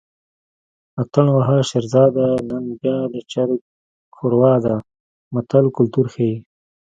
[1.01, 3.59] اتڼ وهه شیرداده نن بیا د چرګ
[4.15, 4.75] ښوروا ده
[5.33, 6.35] متل کولتور ښيي